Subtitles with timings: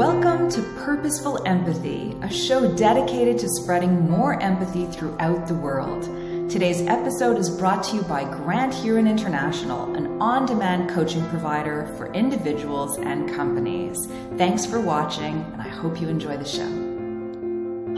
[0.00, 6.04] Welcome to Purposeful Empathy, a show dedicated to spreading more empathy throughout the world.
[6.50, 11.86] Today's episode is brought to you by Grant Huron International, an on demand coaching provider
[11.98, 14.06] for individuals and companies.
[14.38, 16.79] Thanks for watching, and I hope you enjoy the show.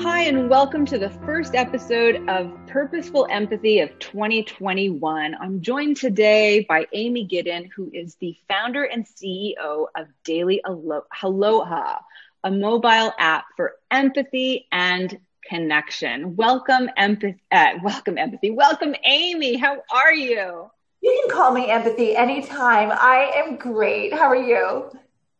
[0.03, 5.37] Hi, and welcome to the first episode of Purposeful Empathy of 2021.
[5.41, 12.01] I'm joined today by Amy Giddon, who is the founder and CEO of Daily Aloha,
[12.43, 16.35] a mobile app for empathy and connection.
[16.35, 17.41] Welcome, empathy.
[17.53, 18.51] Uh, welcome, empathy.
[18.51, 19.57] Welcome, Amy.
[19.57, 20.69] How are you?
[21.01, 22.91] You can call me empathy anytime.
[22.91, 24.13] I am great.
[24.13, 24.91] How are you?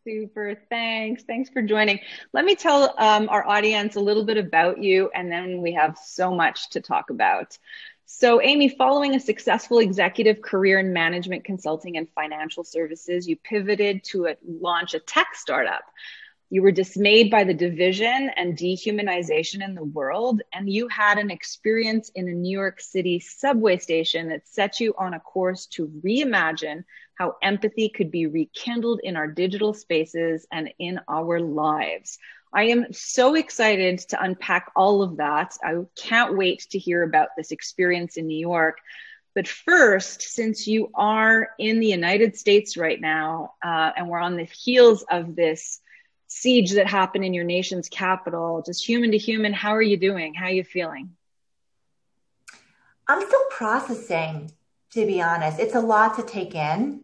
[0.05, 0.57] Super.
[0.69, 1.23] Thanks.
[1.23, 1.99] Thanks for joining.
[2.33, 5.97] Let me tell um, our audience a little bit about you, and then we have
[5.97, 7.57] so much to talk about.
[8.05, 14.03] So, Amy, following a successful executive career in management consulting and financial services, you pivoted
[14.05, 15.83] to a, launch a tech startup.
[16.53, 21.31] You were dismayed by the division and dehumanization in the world, and you had an
[21.31, 25.87] experience in a New York City subway station that set you on a course to
[26.05, 26.83] reimagine
[27.15, 32.19] how empathy could be rekindled in our digital spaces and in our lives.
[32.53, 35.57] I am so excited to unpack all of that.
[35.63, 38.77] I can't wait to hear about this experience in New York.
[39.33, 44.37] But first, since you are in the United States right now, uh, and we're on
[44.37, 45.79] the heels of this
[46.33, 50.33] siege that happened in your nation's capital, just human to human, how are you doing?
[50.33, 51.11] How are you feeling?
[53.07, 54.51] I'm still processing,
[54.93, 55.59] to be honest.
[55.59, 57.03] It's a lot to take in.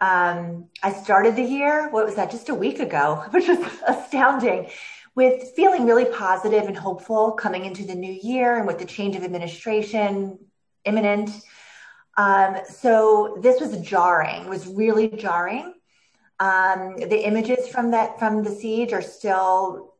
[0.00, 4.70] Um, I started the year, what was that, just a week ago, which was astounding,
[5.14, 9.16] with feeling really positive and hopeful coming into the new year and with the change
[9.16, 10.38] of administration
[10.84, 11.30] imminent.
[12.16, 15.74] Um, so this was jarring, was really jarring.
[16.40, 19.94] Um, the images from that from the siege are still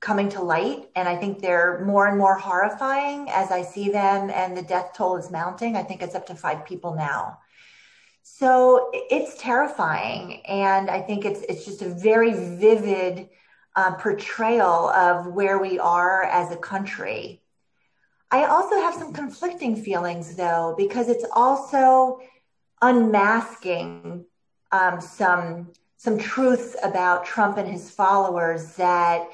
[0.00, 4.30] coming to light, and I think they're more and more horrifying as I see them.
[4.30, 5.76] And the death toll is mounting.
[5.76, 7.38] I think it's up to five people now.
[8.22, 13.28] So it's terrifying, and I think it's it's just a very vivid
[13.76, 17.42] uh, portrayal of where we are as a country.
[18.30, 22.20] I also have some conflicting feelings though, because it's also
[22.80, 24.24] unmasking
[24.72, 29.28] um, some some truths about Trump and his followers that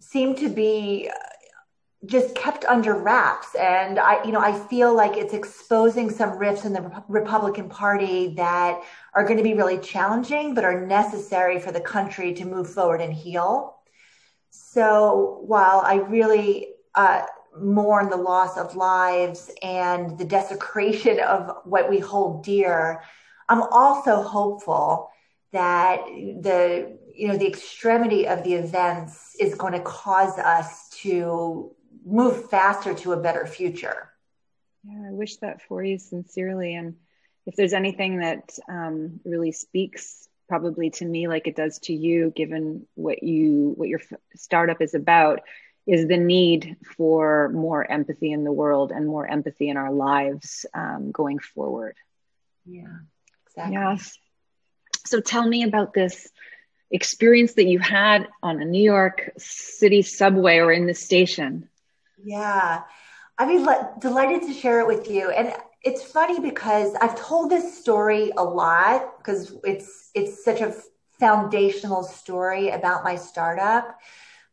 [0.00, 1.14] seem to be uh,
[2.06, 3.54] just kept under wraps.
[3.54, 8.34] And i you know i feel like it's exposing some rifts in the republican party
[8.34, 8.80] that
[9.14, 13.00] are going to be really challenging but are necessary for the country to move forward
[13.00, 13.76] and heal.
[14.50, 17.22] So while i really uh,
[17.60, 23.02] mourn the loss of lives and the desecration of what we hold dear
[23.48, 25.10] i'm also hopeful
[25.52, 31.74] that the you know the extremity of the events is going to cause us to
[32.04, 34.10] move faster to a better future.
[34.84, 36.74] Yeah i wish that for you sincerely.
[36.74, 36.96] And
[37.46, 42.32] if there's anything that um, really speaks probably to me like it does to you
[42.34, 44.00] given what you what your
[44.34, 45.40] startup is about
[45.86, 50.66] is the need for more empathy in the world and more empathy in our lives
[50.74, 51.96] um, going forward.
[52.66, 52.98] Yeah
[53.58, 54.18] exactly yes
[55.04, 56.28] so tell me about this
[56.90, 61.68] experience that you had on a New York City subway or in the station.
[62.22, 62.82] Yeah,
[63.38, 65.30] I'd be le- delighted to share it with you.
[65.30, 65.52] And
[65.82, 70.74] it's funny because I've told this story a lot because it's it's such a
[71.18, 73.98] foundational story about my startup.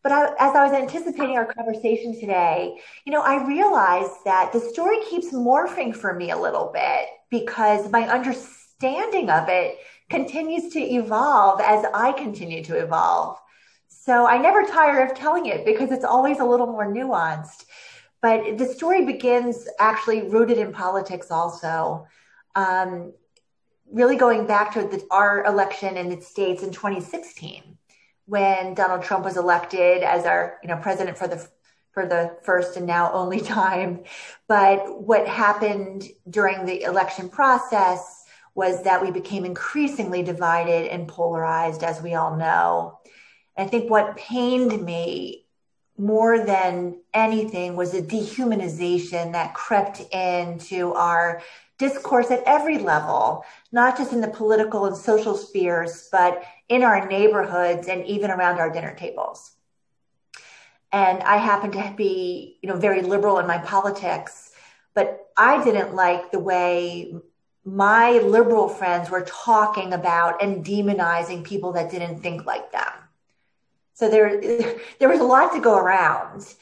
[0.04, 4.60] But I, as I was anticipating our conversation today, you know, I realized that the
[4.60, 10.80] story keeps morphing for me a little bit because my understanding of it continues to
[10.80, 13.40] evolve as I continue to evolve.
[13.88, 17.66] So I never tire of telling it because it's always a little more nuanced.
[18.22, 22.08] But the story begins actually rooted in politics also.
[22.56, 23.14] Um,
[23.92, 27.78] really going back to the, our election in the States in 2016
[28.26, 31.48] when Donald Trump was elected as our you know president for the
[31.92, 34.04] for the first and now only time.
[34.48, 38.15] But what happened during the election process
[38.56, 43.00] was that we became increasingly divided and polarized, as we all know.
[43.56, 45.46] And I think what pained me
[45.98, 51.42] more than anything was the dehumanization that crept into our
[51.78, 57.08] discourse at every level, not just in the political and social spheres, but in our
[57.08, 59.52] neighborhoods and even around our dinner tables.
[60.92, 64.52] And I happen to be, you know, very liberal in my politics,
[64.94, 67.14] but I didn't like the way
[67.66, 72.92] my liberal friends were talking about and demonizing people that didn't think like them.
[73.94, 74.40] So there,
[75.00, 76.54] there was a lot to go around.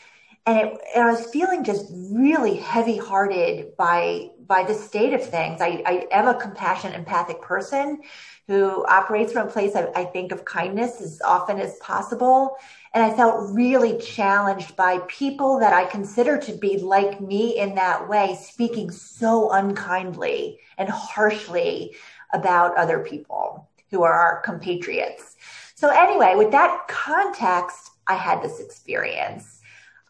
[0.46, 5.24] And, it, and I was feeling just really heavy hearted by, by the state of
[5.24, 5.62] things.
[5.62, 8.02] I, I am a compassionate, empathic person
[8.48, 12.58] who operates from a place I, I think of kindness as often as possible.
[12.94, 17.74] And I felt really challenged by people that I consider to be like me in
[17.76, 21.96] that way, speaking so unkindly and harshly
[22.34, 25.36] about other people who are our compatriots.
[25.76, 29.60] So, anyway, with that context, I had this experience.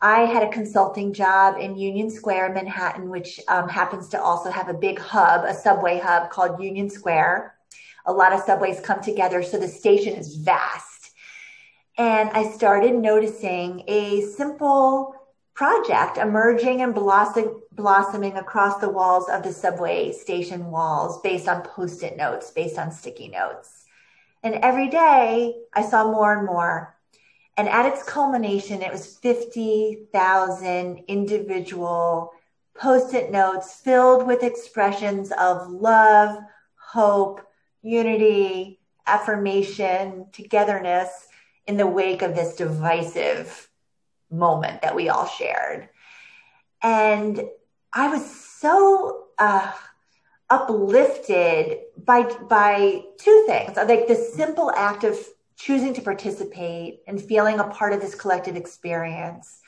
[0.01, 4.67] I had a consulting job in Union Square, Manhattan, which um, happens to also have
[4.67, 7.55] a big hub, a subway hub called Union Square.
[8.05, 10.92] A lot of subways come together, so the station is vast.
[11.97, 15.15] And I started noticing a simple
[15.53, 21.61] project emerging and blossom, blossoming across the walls of the subway station walls based on
[21.61, 23.85] post it notes, based on sticky notes.
[24.41, 26.95] And every day I saw more and more.
[27.57, 32.31] And at its culmination, it was 50,000 individual
[32.75, 36.39] post it notes filled with expressions of love,
[36.75, 37.41] hope,
[37.83, 41.27] unity, affirmation, togetherness
[41.67, 43.69] in the wake of this divisive
[44.29, 45.89] moment that we all shared.
[46.81, 47.41] And
[47.93, 49.71] I was so uh,
[50.49, 53.77] uplifted by by two things.
[53.77, 55.17] Like the simple act of
[55.55, 59.59] choosing to participate and feeling a part of this collective experience.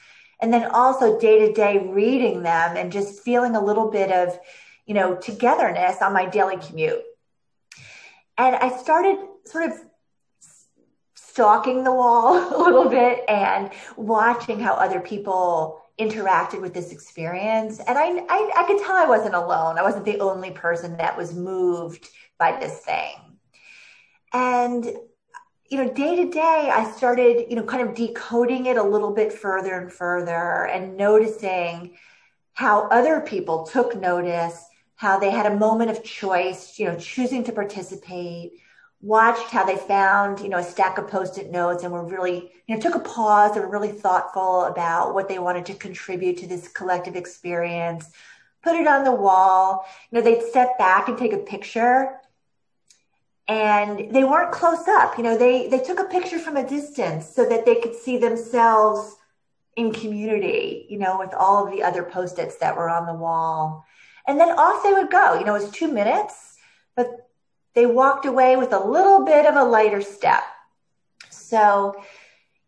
[0.41, 4.37] And then also day to day reading them and just feeling a little bit of,
[4.85, 7.03] you know, togetherness on my daily commute.
[8.37, 9.79] And I started sort of
[11.35, 17.79] stalking the wall a little bit and watching how other people interacted with this experience.
[17.79, 19.77] And I, I, I, could tell I wasn't alone.
[19.77, 23.15] I wasn't the only person that was moved by this thing.
[24.31, 24.85] And,
[25.69, 29.13] you know, day to day, I started, you know, kind of decoding it a little
[29.13, 31.97] bit further and further and noticing
[32.53, 34.65] how other people took notice,
[34.95, 38.53] how they had a moment of choice, you know, choosing to participate,
[39.05, 42.75] watched how they found, you know, a stack of post-it notes and were really, you
[42.75, 43.55] know, took a pause.
[43.55, 48.09] and were really thoughtful about what they wanted to contribute to this collective experience,
[48.63, 49.85] put it on the wall.
[50.09, 52.19] You know, they'd step back and take a picture
[53.47, 55.17] and they weren't close up.
[55.17, 58.17] You know, they, they took a picture from a distance so that they could see
[58.17, 59.15] themselves
[59.77, 63.85] in community, you know, with all of the other post-its that were on the wall.
[64.25, 65.37] And then off they would go.
[65.37, 66.55] You know, it was two minutes,
[66.95, 67.29] but
[67.75, 70.43] they walked away with a little bit of a lighter step.
[71.29, 71.95] So,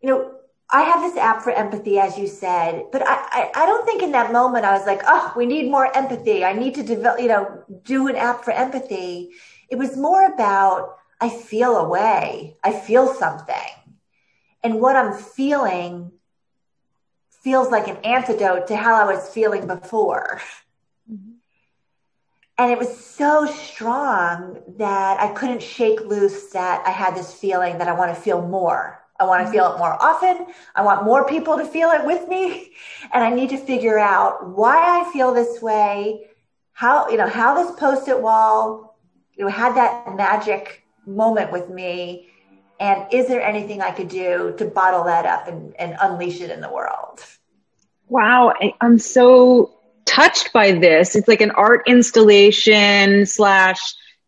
[0.02, 0.34] you know,
[0.70, 4.02] I have this app for empathy, as you said, but I, I, I, don't think
[4.02, 6.44] in that moment I was like, oh, we need more empathy.
[6.44, 9.30] I need to develop, you know, do an app for empathy.
[9.70, 12.58] It was more about, I feel a way.
[12.62, 13.54] I feel something.
[14.62, 16.12] And what I'm feeling
[17.30, 20.42] feels like an antidote to how I was feeling before.
[22.58, 27.78] and it was so strong that I couldn't shake loose that I had this feeling
[27.78, 29.00] that I want to feel more.
[29.20, 29.52] I want to mm-hmm.
[29.52, 30.46] feel it more often.
[30.74, 32.72] I want more people to feel it with me.
[33.14, 36.26] And I need to figure out why I feel this way,
[36.72, 38.98] how, you know, how this post-it wall,
[39.34, 42.28] you know, had that magic moment with me.
[42.80, 46.50] And is there anything I could do to bottle that up and, and unleash it
[46.50, 47.24] in the world?
[48.08, 48.52] Wow.
[48.80, 49.77] I'm so
[50.08, 51.14] touched by this.
[51.14, 53.78] It's like an art installation slash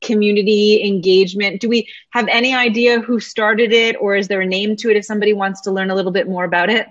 [0.01, 1.61] community engagement.
[1.61, 4.97] Do we have any idea who started it or is there a name to it
[4.97, 6.87] if somebody wants to learn a little bit more about it?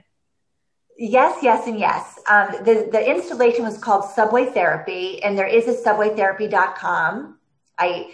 [0.98, 2.20] Yes, yes, and yes.
[2.28, 7.40] Um, the, the installation was called Subway Therapy, and there is a subwaytherapy.com.
[7.78, 8.12] I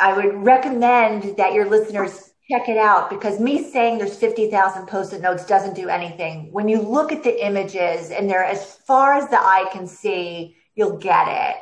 [0.00, 5.22] I would recommend that your listeners check it out because me saying there's 50,000 post-it
[5.22, 6.52] notes doesn't do anything.
[6.52, 10.54] When you look at the images and they're as far as the eye can see,
[10.74, 11.56] you'll get it.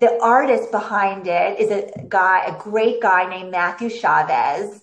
[0.00, 4.82] The artist behind it is a guy, a great guy named Matthew Chavez.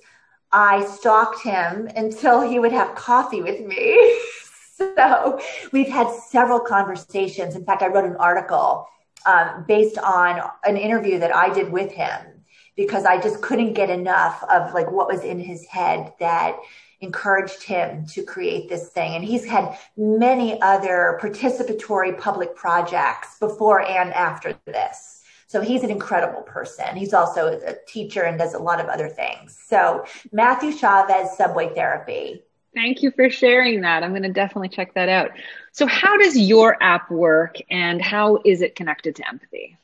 [0.53, 4.19] I stalked him until he would have coffee with me.
[4.77, 5.37] so
[5.73, 7.57] we've had several conversations.
[7.57, 8.87] In fact, I wrote an article
[9.25, 12.38] um, based on an interview that I did with him
[12.79, 16.55] because I just couldn't get enough of like what was in his head that
[17.01, 19.15] encouraged him to create this thing.
[19.15, 25.21] And he's had many other participatory public projects before and after this.
[25.47, 26.95] So he's an incredible person.
[26.95, 29.59] He's also a teacher and does a lot of other things.
[29.67, 32.43] So Matthew Chavez, Subway Therapy.
[32.73, 34.03] Thank you for sharing that.
[34.03, 35.31] I'm going to definitely check that out.
[35.73, 39.75] So how does your app work and how is it connected to empathy?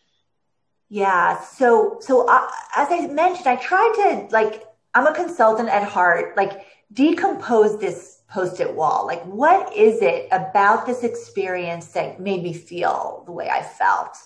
[0.90, 1.42] Yeah.
[1.42, 4.64] So, so I, as I mentioned, I tried to like,
[4.94, 6.38] I'm a consultant at heart.
[6.38, 9.06] Like, decompose this post it wall.
[9.06, 14.18] Like, what is it about this experience that made me feel the way I felt?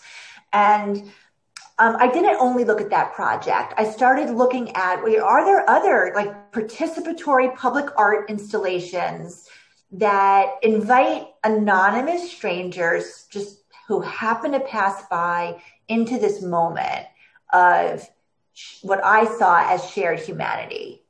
[0.54, 1.12] And
[1.80, 3.74] um, I didn't only look at that project.
[3.78, 9.48] I started looking at wait, are there other like participatory public art installations
[9.92, 17.06] that invite anonymous strangers just who happen to pass by into this moment
[17.52, 18.08] of
[18.82, 21.04] what I saw as shared humanity?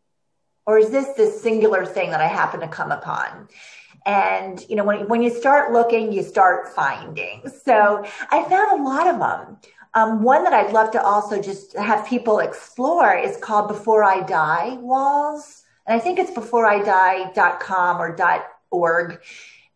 [0.65, 3.47] Or is this this singular thing that I happen to come upon?
[4.05, 7.43] And, you know, when, when you start looking, you start finding.
[7.63, 9.57] So I found a lot of them.
[9.95, 14.21] Um, one that I'd love to also just have people explore is called Before I
[14.21, 15.63] Die Walls.
[15.85, 18.15] And I think it's beforeidie.com or
[18.71, 19.21] .org.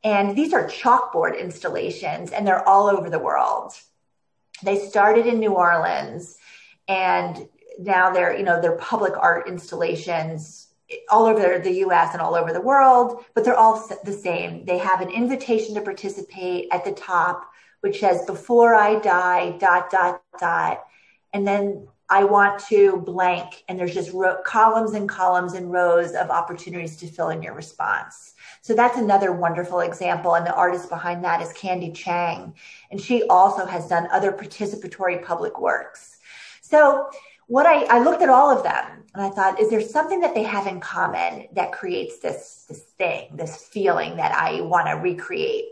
[0.04, 3.74] And these are chalkboard installations and they're all over the world.
[4.64, 6.38] They started in New Orleans
[6.88, 7.48] and
[7.80, 10.68] now they're, you know, they're public art installations
[11.10, 14.66] all over the US and all over the world, but they're all the same.
[14.66, 17.50] They have an invitation to participate at the top,
[17.82, 20.84] which says, before I die, dot, dot, dot.
[21.34, 23.64] And then I want to blank.
[23.68, 24.12] And there's just
[24.46, 28.36] columns and columns and rows of opportunities to fill in your response.
[28.62, 30.36] So that's another wonderful example.
[30.36, 32.54] And the artist behind that is Candy Chang.
[32.92, 36.20] And she also has done other participatory public works.
[36.62, 37.10] So
[37.48, 40.36] what I, I looked at all of them and I thought, is there something that
[40.36, 44.94] they have in common that creates this, this thing, this feeling that I want to
[44.94, 45.66] recreate?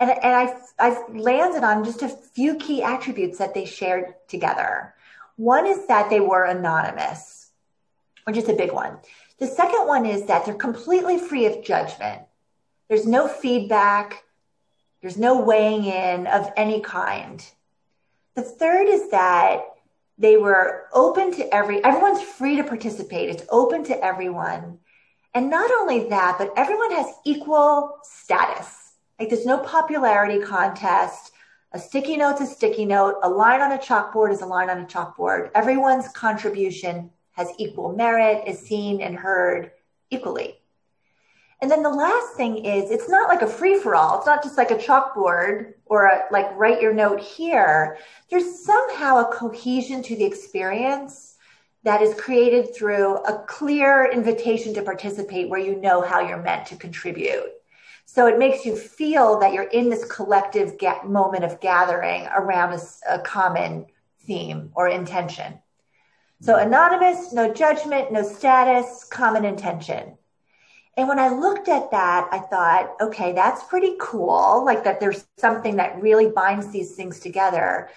[0.00, 4.94] And, and I, I landed on just a few key attributes that they shared together.
[5.38, 7.50] One is that they were anonymous,
[8.24, 8.98] which is a big one.
[9.38, 12.22] The second one is that they're completely free of judgment.
[12.88, 14.24] There's no feedback.
[15.00, 17.44] There's no weighing in of any kind.
[18.34, 19.60] The third is that
[20.18, 23.28] they were open to every, everyone's free to participate.
[23.28, 24.80] It's open to everyone.
[25.34, 28.94] And not only that, but everyone has equal status.
[29.20, 31.30] Like there's no popularity contest.
[31.72, 33.16] A sticky note's a sticky note.
[33.22, 35.50] A line on a chalkboard is a line on a chalkboard.
[35.54, 39.72] Everyone's contribution has equal merit, is seen and heard
[40.08, 40.58] equally.
[41.60, 44.16] And then the last thing is it's not like a free for all.
[44.16, 47.98] It's not just like a chalkboard or a, like write your note here.
[48.30, 51.36] There's somehow a cohesion to the experience
[51.82, 56.66] that is created through a clear invitation to participate where you know how you're meant
[56.68, 57.57] to contribute.
[58.10, 62.72] So it makes you feel that you're in this collective ga- moment of gathering around
[62.72, 62.80] a,
[63.16, 63.84] a common
[64.22, 65.60] theme or intention.
[66.40, 66.68] So mm-hmm.
[66.68, 70.16] anonymous, no judgment, no status, common intention.
[70.96, 74.64] And when I looked at that, I thought, okay, that's pretty cool.
[74.64, 77.90] Like that there's something that really binds these things together.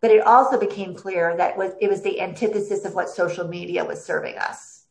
[0.00, 4.02] But it also became clear that it was the antithesis of what social media was
[4.02, 4.86] serving us,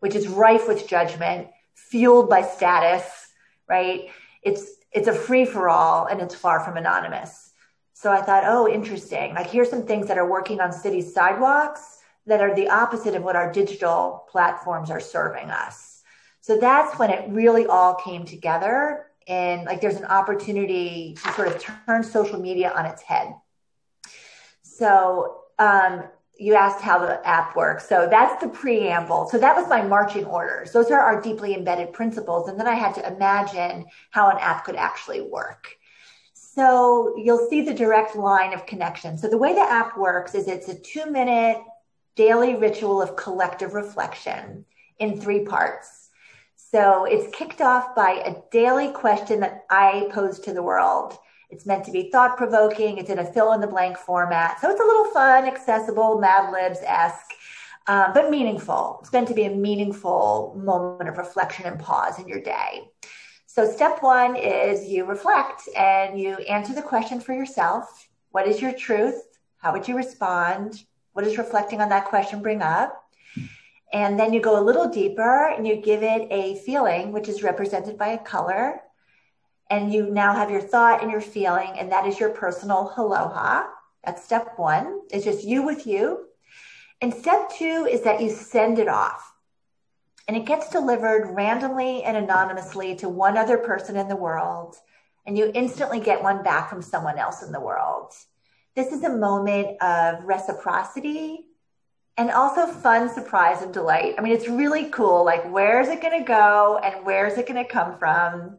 [0.00, 3.28] which is rife with judgment, fueled by status,
[3.68, 4.08] right?
[4.42, 7.52] It's, it's a free for all and it's far from anonymous.
[7.94, 9.34] So I thought, oh, interesting.
[9.34, 13.22] Like here's some things that are working on city sidewalks that are the opposite of
[13.22, 16.02] what our digital platforms are serving us.
[16.40, 19.06] So that's when it really all came together.
[19.28, 23.34] And like there's an opportunity to sort of turn social media on its head.
[24.62, 26.04] So um,
[26.38, 27.88] you asked how the app works.
[27.88, 29.28] So that's the preamble.
[29.30, 30.72] So that was my marching orders.
[30.72, 32.48] Those are our deeply embedded principles.
[32.48, 35.76] And then I had to imagine how an app could actually work.
[36.34, 39.16] So you'll see the direct line of connection.
[39.16, 41.58] So the way the app works is it's a two minute
[42.14, 44.64] daily ritual of collective reflection
[44.98, 46.10] in three parts.
[46.56, 51.18] So it's kicked off by a daily question that I pose to the world.
[51.52, 52.96] It's meant to be thought provoking.
[52.96, 54.58] It's in a fill in the blank format.
[54.60, 57.34] So it's a little fun, accessible, Mad Libs esque,
[57.86, 58.98] uh, but meaningful.
[59.02, 62.88] It's meant to be a meaningful moment of reflection and pause in your day.
[63.46, 68.08] So step one is you reflect and you answer the question for yourself.
[68.30, 69.22] What is your truth?
[69.58, 70.82] How would you respond?
[71.12, 73.04] What does reflecting on that question bring up?
[73.92, 77.42] And then you go a little deeper and you give it a feeling, which is
[77.42, 78.80] represented by a color.
[79.70, 83.66] And you now have your thought and your feeling, and that is your personal aloha.
[84.04, 85.00] That's step one.
[85.10, 86.26] It's just you with you.
[87.00, 89.32] And step two is that you send it off.
[90.28, 94.76] And it gets delivered randomly and anonymously to one other person in the world.
[95.26, 98.12] And you instantly get one back from someone else in the world.
[98.74, 101.46] This is a moment of reciprocity
[102.16, 104.14] and also fun surprise and delight.
[104.18, 105.24] I mean, it's really cool.
[105.24, 108.58] Like, where is it going to go and where is it going to come from?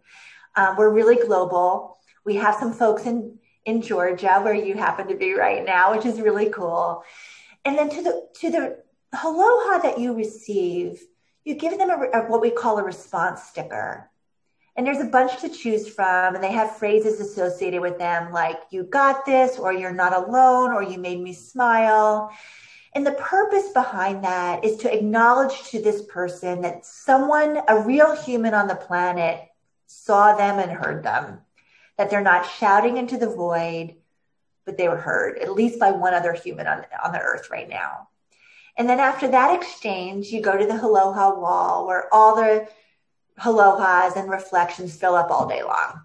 [0.55, 1.97] Um, we're really global.
[2.25, 6.05] We have some folks in, in Georgia where you happen to be right now, which
[6.05, 7.03] is really cool.
[7.65, 8.83] And then to the, to the
[9.23, 11.01] aloha that you receive,
[11.43, 14.09] you give them a, a, what we call a response sticker.
[14.75, 18.59] And there's a bunch to choose from, and they have phrases associated with them like,
[18.71, 22.31] you got this, or you're not alone, or you made me smile.
[22.95, 28.15] And the purpose behind that is to acknowledge to this person that someone, a real
[28.15, 29.41] human on the planet,
[29.93, 31.39] saw them and heard them,
[31.97, 33.95] that they're not shouting into the void,
[34.65, 37.69] but they were heard, at least by one other human on, on the earth right
[37.69, 38.07] now.
[38.77, 42.67] And then after that exchange, you go to the Aloha wall where all the
[43.39, 46.01] Alohas and reflections fill up all day long.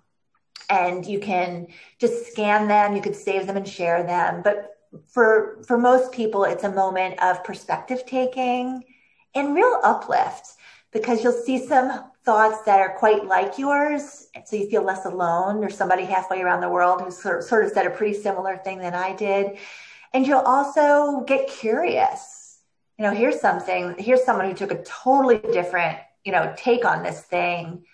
[0.70, 1.68] And you can
[1.98, 4.42] just scan them, you could save them and share them.
[4.42, 4.74] But
[5.06, 8.84] for for most people, it's a moment of perspective taking
[9.34, 10.46] and real uplift
[10.92, 14.28] because you'll see some thoughts that are quite like yours.
[14.44, 15.60] So you feel less alone.
[15.60, 18.58] There's somebody halfway around the world who sort of, sort of said a pretty similar
[18.58, 19.58] thing than I did.
[20.12, 22.38] And you'll also get curious
[22.98, 27.04] you know, here's something, here's someone who took a totally different, you know, take on
[27.04, 27.84] this thing.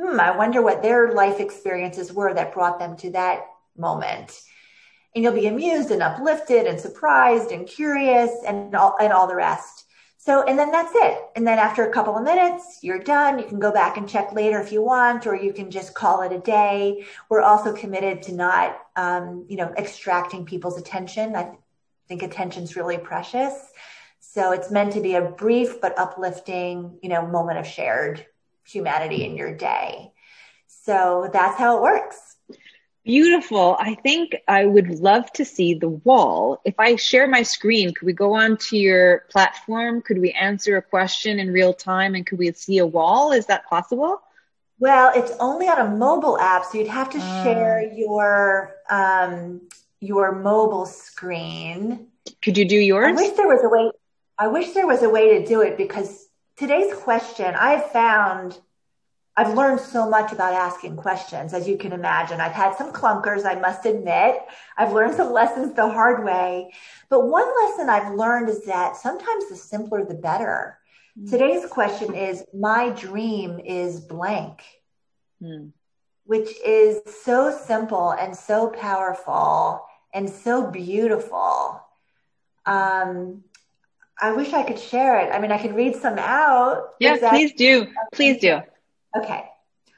[0.00, 3.44] Hmm, I wonder what their life experiences were that brought them to that
[3.76, 4.40] moment.
[5.14, 9.36] And you'll be amused and uplifted and surprised and curious and all, and all the
[9.36, 9.84] rest.
[10.24, 11.18] So, and then that's it.
[11.36, 13.38] And then after a couple of minutes, you're done.
[13.38, 16.22] You can go back and check later if you want, or you can just call
[16.22, 17.04] it a day.
[17.28, 21.36] We're also committed to not, um, you know, extracting people's attention.
[21.36, 21.50] I
[22.08, 23.52] think attention's really precious.
[24.20, 28.24] So it's meant to be a brief but uplifting, you know, moment of shared
[28.66, 30.10] humanity in your day.
[30.66, 32.33] So that's how it works.
[33.04, 33.76] Beautiful.
[33.78, 36.60] I think I would love to see the wall.
[36.64, 40.00] If I share my screen, could we go on to your platform?
[40.00, 43.32] Could we answer a question in real time and could we see a wall?
[43.32, 44.22] Is that possible?
[44.78, 49.60] Well, it's only on a mobile app, so you'd have to uh, share your um,
[50.00, 52.08] your mobile screen.
[52.42, 53.06] Could you do yours?
[53.08, 53.90] I wish there was a way.
[54.38, 58.58] I wish there was a way to do it because today's question, I've found,
[59.36, 62.40] I've learned so much about asking questions, as you can imagine.
[62.40, 64.36] I've had some clunkers, I must admit.
[64.76, 66.72] I've learned some lessons the hard way.
[67.08, 70.78] But one lesson I've learned is that sometimes the simpler the better.
[71.18, 71.30] Mm.
[71.30, 74.62] Today's question is My dream is blank,
[75.42, 75.72] mm.
[76.24, 81.80] which is so simple and so powerful and so beautiful.
[82.66, 83.42] Um,
[84.20, 85.32] I wish I could share it.
[85.32, 86.90] I mean, I can read some out.
[87.00, 87.88] Yeah, please do.
[88.12, 88.60] Please do.
[89.16, 89.44] Okay.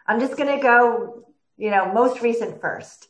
[0.06, 1.24] I'm just going to go,
[1.56, 3.08] you know, most recent first.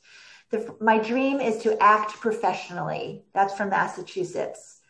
[0.50, 3.24] The, my dream is to act professionally.
[3.34, 4.80] That's from Massachusetts.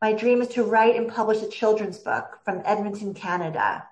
[0.00, 3.86] My dream is to write and publish a children's book from Edmonton, Canada.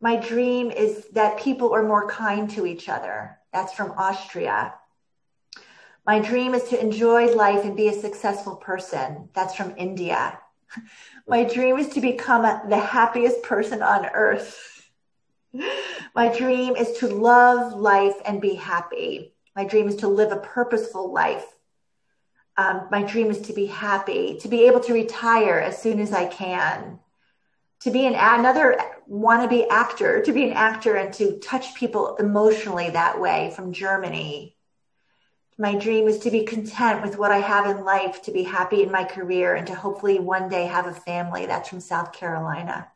[0.00, 3.38] My dream is that people are more kind to each other.
[3.52, 4.74] That's from Austria.
[6.06, 9.28] My dream is to enjoy life and be a successful person.
[9.34, 10.38] That's from India.
[11.28, 14.76] My dream is to become a, the happiest person on earth.
[16.14, 19.32] My dream is to love life and be happy.
[19.56, 21.46] My dream is to live a purposeful life.
[22.56, 26.12] Um, my dream is to be happy, to be able to retire as soon as
[26.12, 26.98] I can,
[27.80, 28.78] to be an another
[29.10, 34.56] wannabe actor, to be an actor and to touch people emotionally that way from Germany,
[35.60, 38.82] my dream is to be content with what I have in life, to be happy
[38.82, 41.44] in my career, and to hopefully one day have a family.
[41.44, 42.88] That's from South Carolina.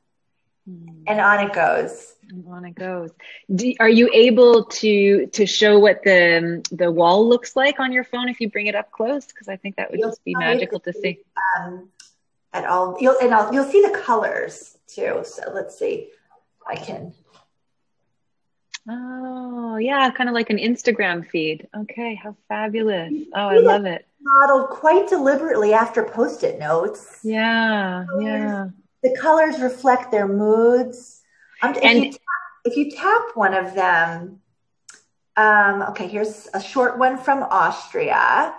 [0.69, 1.05] Mm.
[1.07, 2.15] And on it goes.
[2.29, 3.11] And on it goes.
[3.55, 8.05] Do, are you able to to show what the the wall looks like on your
[8.05, 9.27] phone if you bring it up close?
[9.27, 11.21] Because I think that would you'll just be magical to see.
[11.59, 11.91] Um,
[12.53, 15.23] at all, you'll and I'll, you'll see the colors too.
[15.25, 16.11] So let's see.
[16.67, 17.13] I can
[18.89, 21.69] Oh, yeah, kind of like an Instagram feed.
[21.75, 23.13] Okay, how fabulous.
[23.35, 24.07] Oh, I love it.
[24.21, 27.21] Modeled quite deliberately after post it notes.
[27.23, 28.67] Yeah, colors, yeah.
[29.05, 31.23] The colors reflect their moods.
[31.63, 32.21] Um, if, and, you tap,
[32.65, 34.41] if you tap one of them,
[35.37, 38.55] um, okay, here's a short one from Austria.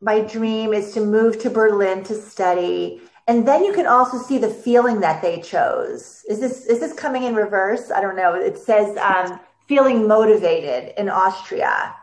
[0.00, 4.38] My dream is to move to Berlin to study and then you can also see
[4.38, 6.24] the feeling that they chose.
[6.30, 7.90] Is this is this coming in reverse?
[7.90, 8.34] I don't know.
[8.34, 11.94] It says um, feeling motivated in Austria.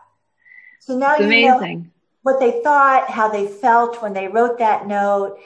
[0.78, 1.82] So now it's you amazing.
[1.82, 1.90] know
[2.22, 5.38] what they thought, how they felt when they wrote that note.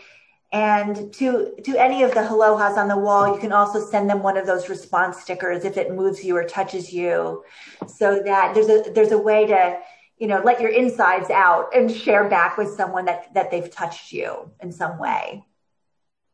[0.52, 4.22] And to to any of the alohas on the wall, you can also send them
[4.22, 7.44] one of those response stickers if it moves you or touches you,
[7.86, 9.78] so that there's a there's a way to
[10.18, 14.12] you know let your insides out and share back with someone that that they've touched
[14.12, 15.44] you in some way.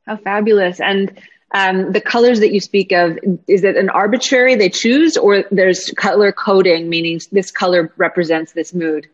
[0.07, 0.81] How fabulous.
[0.81, 1.21] And
[1.53, 5.91] um, the colors that you speak of, is it an arbitrary they choose or there's
[5.97, 9.09] color coding, meaning this color represents this mood?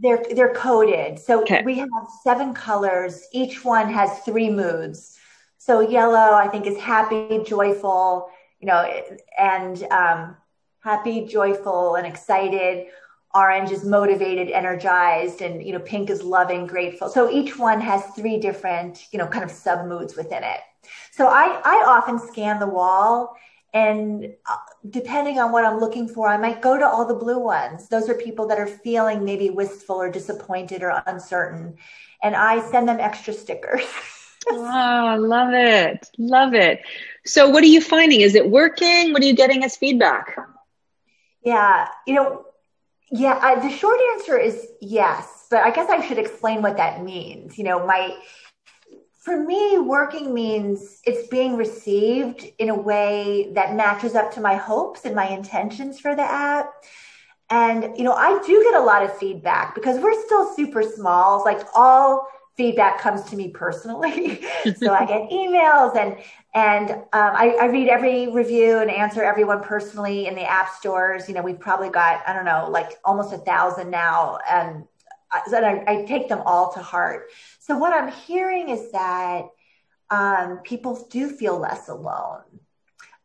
[0.00, 1.18] They're they're coded.
[1.18, 1.62] So okay.
[1.62, 1.88] we have
[2.22, 3.26] seven colors.
[3.32, 5.18] Each one has three moods.
[5.58, 8.82] So yellow, I think, is happy, joyful, you know,
[9.38, 10.36] and um,
[10.80, 12.86] happy, joyful, and excited.
[13.34, 17.08] Orange is motivated, energized, and you know, pink is loving, grateful.
[17.08, 20.60] So each one has three different, you know, kind of sub moods within it.
[21.12, 23.36] So I I often scan the wall
[23.72, 24.56] and uh,
[24.88, 27.88] depending on what I'm looking for, I might go to all the blue ones.
[27.88, 31.76] Those are people that are feeling maybe wistful or disappointed or uncertain.
[32.22, 33.84] And I send them extra stickers.
[34.50, 36.08] oh, love it.
[36.18, 36.80] Love it.
[37.24, 38.22] So, what are you finding?
[38.22, 39.12] Is it working?
[39.12, 40.36] What are you getting as feedback?
[41.44, 42.44] Yeah, you know,
[43.10, 47.02] yeah, I, the short answer is yes, but I guess I should explain what that
[47.02, 47.56] means.
[47.56, 48.16] You know, my
[49.30, 54.56] for me, working means it's being received in a way that matches up to my
[54.56, 56.72] hopes and my intentions for the app.
[57.48, 61.36] And, you know, I do get a lot of feedback because we're still super small.
[61.36, 64.40] It's like all feedback comes to me personally.
[64.76, 66.16] so I get emails and,
[66.52, 71.28] and um, I, I read every review and answer everyone personally in the app stores.
[71.28, 74.38] You know, we've probably got, I don't know, like almost a thousand now.
[74.50, 74.84] And
[75.32, 77.28] I, I take them all to heart.
[77.70, 79.44] So what I'm hearing is that
[80.10, 82.42] um, people do feel less alone.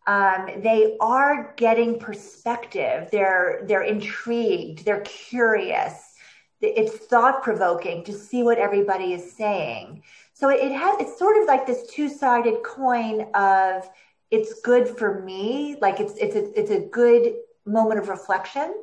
[0.05, 3.09] Um, they are getting perspective.
[3.11, 4.85] They're they're intrigued.
[4.85, 6.13] They're curious.
[6.61, 10.03] It's thought provoking to see what everybody is saying.
[10.33, 11.01] So it, has.
[11.01, 13.89] It's sort of like this two sided coin of
[14.29, 15.75] it's good for me.
[15.81, 17.33] Like it's it's a, it's a good
[17.65, 18.75] moment of reflection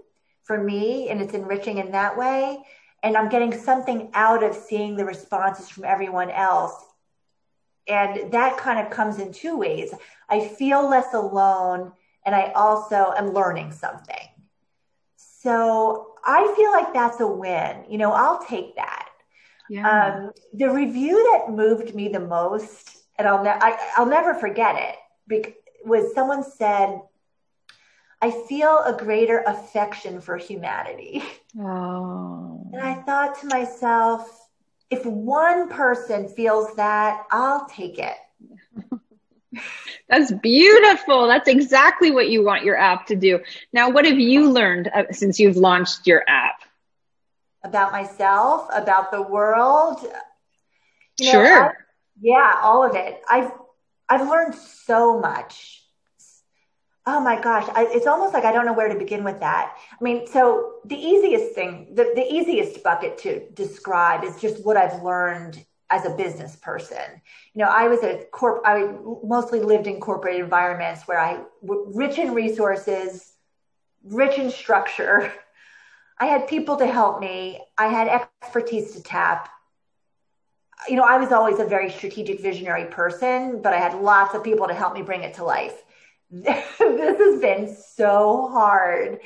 [0.43, 2.65] for me, and it's enriching in that way
[3.03, 6.75] and I'm getting something out of seeing the responses from everyone else.
[7.89, 9.93] And that kind of comes in two ways.
[10.29, 11.93] I feel less alone,
[12.25, 14.29] and I also am learning something.
[15.17, 17.85] So I feel like that's a win.
[17.89, 19.09] You know, I'll take that.
[19.69, 19.89] Yeah.
[19.89, 24.97] Um, the review that moved me the most, and I'll, ne- I, will never forget
[25.29, 27.01] it, was someone said,
[28.21, 31.25] I feel a greater affection for humanity.
[31.59, 32.71] Oh.
[32.73, 34.49] And I thought to myself,
[34.91, 38.17] if one person feels that, I'll take it.
[40.09, 41.27] That's beautiful.
[41.27, 43.41] That's exactly what you want your app to do.
[43.73, 46.61] Now, what have you learned uh, since you've launched your app?
[47.63, 50.01] About myself, about the world.
[51.21, 51.69] You know, sure.
[51.69, 51.73] I,
[52.21, 53.21] yeah, all of it.
[53.29, 53.53] I've
[54.09, 55.82] I've learned so much
[57.05, 59.77] Oh my gosh, I, it's almost like I don't know where to begin with that.
[60.01, 64.77] I mean, so the easiest thing, the, the easiest bucket to describe is just what
[64.77, 67.21] I've learned as a business person.
[67.55, 72.19] You know, I was a corp, I mostly lived in corporate environments where I, rich
[72.19, 73.33] in resources,
[74.05, 75.33] rich in structure.
[76.21, 77.61] I had people to help me.
[77.77, 79.49] I had expertise to tap.
[80.89, 84.45] You know, I was always a very strategic visionary person, but I had lots of
[84.45, 85.83] people to help me bring it to life.
[86.41, 89.21] this has been so hard.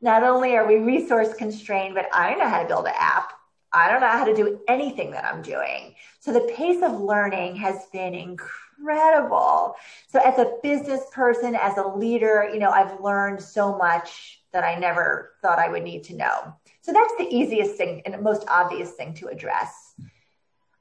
[0.00, 3.34] Not only are we resource constrained, but I don't know how to build an app.
[3.74, 5.94] I don't know how to do anything that I'm doing.
[6.20, 9.74] So the pace of learning has been incredible.
[10.08, 14.64] So as a business person, as a leader, you know, I've learned so much that
[14.64, 16.54] I never thought I would need to know.
[16.80, 19.92] So that's the easiest thing and most obvious thing to address.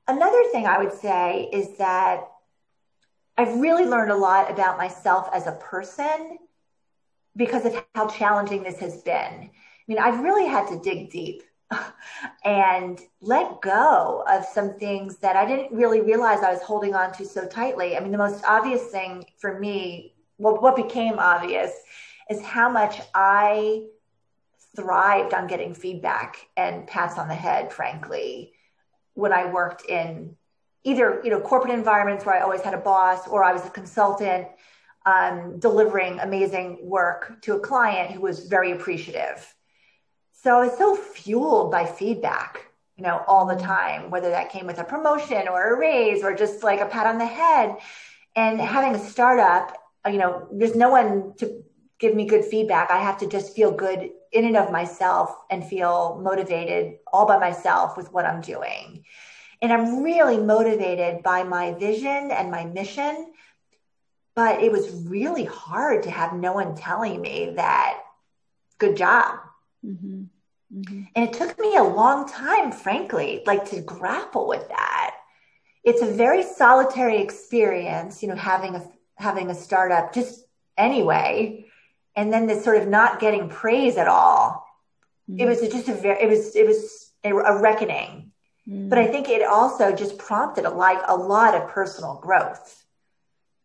[0.07, 2.29] Another thing I would say is that
[3.37, 6.37] I've really learned a lot about myself as a person
[7.35, 9.13] because of how challenging this has been.
[9.15, 9.51] I
[9.87, 11.43] mean, I've really had to dig deep
[12.45, 17.11] and let go of some things that I didn't really realize I was holding on
[17.13, 17.97] to so tightly.
[17.97, 21.71] I mean, the most obvious thing for me, well, what became obvious
[22.29, 23.83] is how much I
[24.75, 28.53] thrived on getting feedback and pats on the head, frankly,
[29.13, 30.35] when I worked in
[30.85, 33.69] either you know corporate environments where I always had a boss or I was a
[33.69, 34.47] consultant
[35.05, 39.53] um, delivering amazing work to a client who was very appreciative.
[40.31, 42.67] So I was so fueled by feedback,
[42.97, 46.35] you know, all the time, whether that came with a promotion or a raise or
[46.35, 47.77] just like a pat on the head.
[48.35, 51.63] And having a startup, you know, there's no one to
[51.99, 52.91] give me good feedback.
[52.91, 57.37] I have to just feel good in and of myself and feel motivated all by
[57.37, 59.03] myself with what I'm doing.
[59.61, 63.31] And I'm really motivated by my vision and my mission.
[64.35, 68.01] But it was really hard to have no one telling me that,
[68.77, 69.39] good job.
[69.85, 70.23] Mm-hmm.
[70.73, 71.03] Mm-hmm.
[71.15, 75.15] And it took me a long time, frankly, like to grapple with that.
[75.83, 78.85] It's a very solitary experience, you know, having a
[79.17, 80.43] having a startup just
[80.77, 81.65] anyway,
[82.15, 84.67] and then this sort of not getting praise at all.
[85.29, 85.41] Mm-hmm.
[85.41, 88.31] It was just a very it was it was a reckoning.
[88.67, 88.89] Mm.
[88.89, 92.83] But I think it also just prompted a, like a lot of personal growth.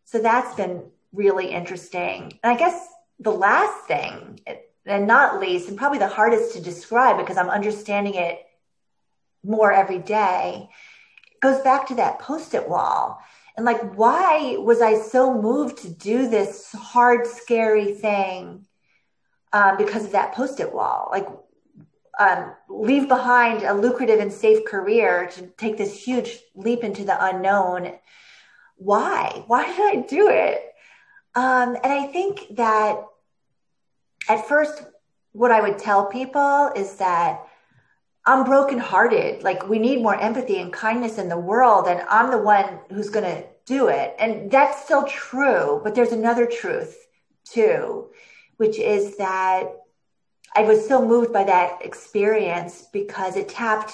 [0.05, 0.83] So that's been
[1.13, 2.39] really interesting.
[2.43, 2.87] And I guess
[3.19, 4.39] the last thing,
[4.85, 8.39] and not least, and probably the hardest to describe because I'm understanding it
[9.43, 10.69] more every day,
[11.41, 13.19] goes back to that post it wall.
[13.57, 18.65] And like, why was I so moved to do this hard, scary thing
[19.51, 21.09] uh, because of that post it wall?
[21.11, 21.27] Like,
[22.21, 27.25] um, leave behind a lucrative and safe career to take this huge leap into the
[27.25, 27.93] unknown.
[28.75, 29.43] Why?
[29.47, 30.61] Why did I do it?
[31.33, 33.03] Um, and I think that
[34.29, 34.83] at first,
[35.31, 37.47] what I would tell people is that
[38.25, 39.41] I'm brokenhearted.
[39.41, 43.09] Like we need more empathy and kindness in the world, and I'm the one who's
[43.09, 44.15] going to do it.
[44.19, 46.95] And that's still true, but there's another truth
[47.45, 48.09] too,
[48.57, 49.80] which is that
[50.55, 53.93] I was so moved by that experience because it tapped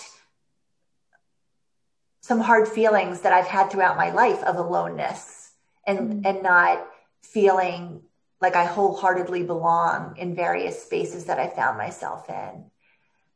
[2.21, 5.51] some hard feelings that I've had throughout my life of aloneness
[5.85, 6.25] and mm-hmm.
[6.25, 6.85] and not
[7.21, 8.01] feeling
[8.41, 12.65] like I wholeheartedly belong in various spaces that I found myself in.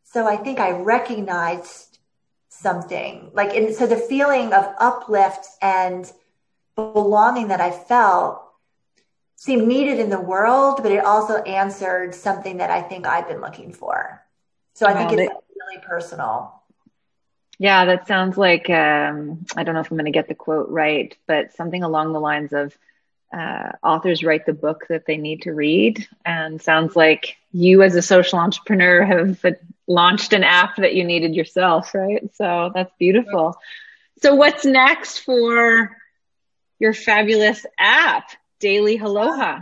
[0.03, 1.99] So I think I recognized
[2.49, 6.11] something like, and so the feeling of uplift and
[6.75, 8.40] belonging that I felt
[9.41, 13.41] seemed needed in the world, but it also answered something that I think I've been
[13.41, 14.23] looking for.
[14.75, 16.61] So I think it's really personal.
[17.57, 20.69] Yeah, that sounds like um, I don't know if I'm going to get the quote
[20.69, 22.77] right, but something along the lines of
[23.33, 26.07] uh, authors write the book that they need to read.
[26.23, 29.43] And sounds like you, as a social entrepreneur, have
[29.87, 32.29] launched an app that you needed yourself, right?
[32.35, 33.57] So that's beautiful.
[34.21, 35.97] So, what's next for
[36.77, 38.29] your fabulous app,
[38.61, 39.59] Daily Aloha?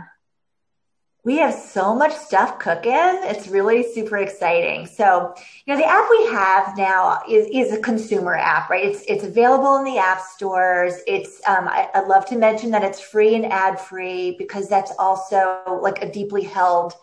[1.22, 2.92] we have so much stuff cooking.
[2.94, 4.86] It's really super exciting.
[4.86, 5.34] So,
[5.66, 8.84] you know, the app we have now is, is a consumer app, right?
[8.84, 10.94] It's, it's available in the app stores.
[11.06, 14.92] It's, um, I, would love to mention that it's free and ad free because that's
[14.98, 16.94] also like a deeply held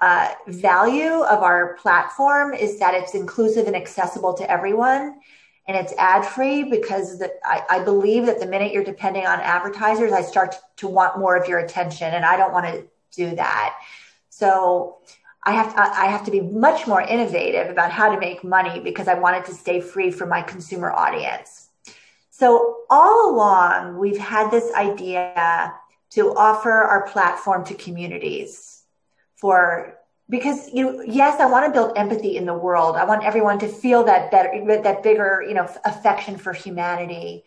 [0.00, 5.20] uh, value of our platform is that it's inclusive and accessible to everyone.
[5.70, 9.38] And it's ad free because the, I, I believe that the minute you're depending on
[9.38, 13.36] advertisers, I start to want more of your attention and I don't want to do
[13.36, 13.78] that.
[14.30, 14.98] So
[15.44, 18.80] I have to, I have to be much more innovative about how to make money
[18.80, 21.68] because I wanted to stay free for my consumer audience.
[22.30, 25.72] So all along, we've had this idea
[26.10, 28.82] to offer our platform to communities
[29.36, 29.99] for
[30.30, 32.96] because you know, yes, I want to build empathy in the world.
[32.96, 37.44] I want everyone to feel that better, that bigger, you know, affection for humanity.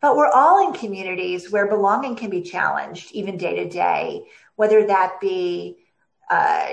[0.00, 4.86] But we're all in communities where belonging can be challenged, even day to day, whether
[4.86, 5.78] that be
[6.30, 6.68] uh,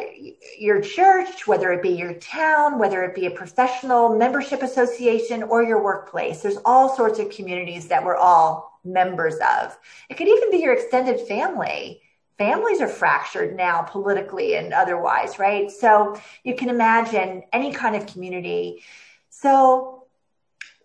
[0.59, 5.63] your church, whether it be your town, whether it be a professional membership association or
[5.63, 6.41] your workplace.
[6.41, 9.77] There's all sorts of communities that we're all members of.
[10.09, 12.01] It could even be your extended family.
[12.37, 15.71] Families are fractured now politically and otherwise, right?
[15.71, 18.83] So you can imagine any kind of community.
[19.29, 20.05] So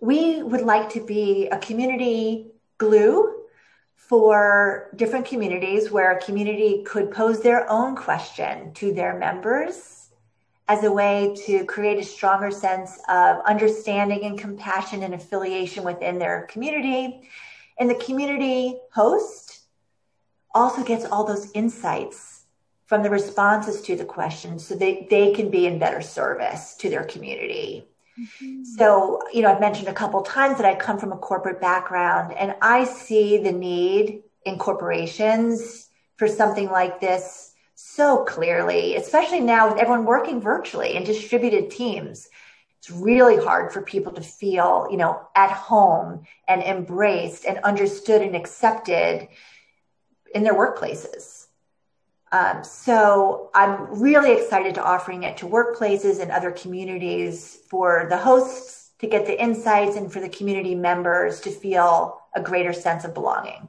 [0.00, 3.36] we would like to be a community glue
[3.96, 10.10] for different communities where a community could pose their own question to their members
[10.68, 16.18] as a way to create a stronger sense of understanding and compassion and affiliation within
[16.18, 17.28] their community.
[17.78, 19.59] And the community host
[20.54, 22.44] also gets all those insights
[22.86, 26.90] from the responses to the questions so they, they can be in better service to
[26.90, 27.86] their community.
[28.18, 28.64] Mm-hmm.
[28.64, 32.32] So, you know, I've mentioned a couple times that I come from a corporate background
[32.32, 39.68] and I see the need in corporations for something like this so clearly, especially now
[39.68, 42.28] with everyone working virtually in distributed teams.
[42.78, 48.20] It's really hard for people to feel, you know, at home and embraced and understood
[48.20, 49.28] and accepted
[50.34, 51.46] in their workplaces.
[52.32, 58.16] Um, so I'm really excited to offering it to workplaces and other communities for the
[58.16, 63.04] hosts to get the insights and for the community members to feel a greater sense
[63.04, 63.68] of belonging.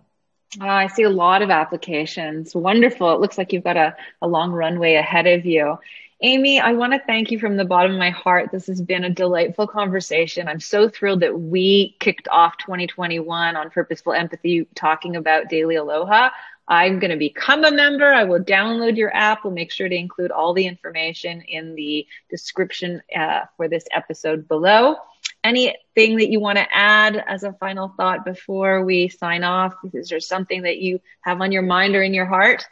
[0.59, 2.53] Oh, I see a lot of applications.
[2.53, 3.13] Wonderful.
[3.13, 5.79] It looks like you've got a, a long runway ahead of you.
[6.23, 8.51] Amy, I want to thank you from the bottom of my heart.
[8.51, 10.47] This has been a delightful conversation.
[10.47, 16.29] I'm so thrilled that we kicked off 2021 on Purposeful Empathy talking about Daily Aloha.
[16.67, 18.13] I'm going to become a member.
[18.13, 19.43] I will download your app.
[19.43, 24.47] We'll make sure to include all the information in the description uh, for this episode
[24.47, 24.95] below.
[25.43, 29.73] Anything that you want to add as a final thought before we sign off?
[29.93, 32.65] Is there something that you have on your mind or in your heart?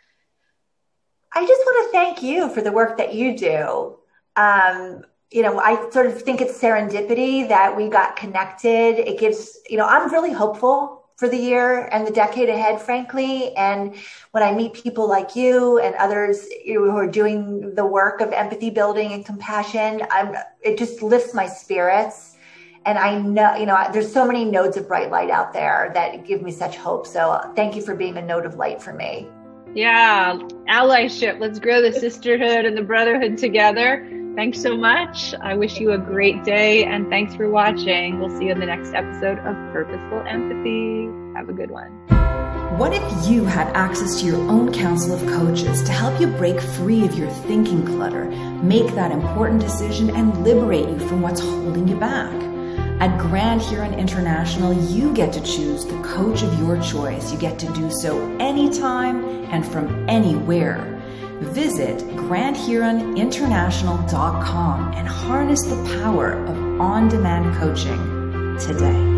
[1.34, 3.98] I just want to thank you for the work that you do.
[4.36, 8.98] Um, you know, I sort of think it's serendipity that we got connected.
[8.98, 13.54] It gives, you know, I'm really hopeful for the year and the decade ahead, frankly.
[13.56, 13.94] And
[14.32, 18.70] when I meet people like you and others who are doing the work of empathy
[18.70, 22.38] building and compassion, I'm, it just lifts my spirits.
[22.86, 26.26] And I know, you know, there's so many nodes of bright light out there that
[26.26, 27.06] give me such hope.
[27.06, 29.28] So thank you for being a node of light for me.
[29.76, 31.42] Yeah, allyship.
[31.42, 34.10] Let's grow the sisterhood and the brotherhood together.
[34.36, 35.34] Thanks so much.
[35.42, 38.20] I wish you a great day and thanks for watching.
[38.20, 41.10] We'll see you in the next episode of Purposeful Empathy.
[41.36, 41.92] Have a good one.
[42.78, 46.62] What if you had access to your own council of coaches to help you break
[46.62, 48.26] free of your thinking clutter,
[48.62, 52.32] make that important decision, and liberate you from what's holding you back?
[53.02, 57.32] At Grand Huron International, you get to choose the coach of your choice.
[57.32, 60.99] You get to do so anytime and from anywhere.
[61.42, 69.09] Visit GrandHuronInternational.com and harness the power of on demand coaching today.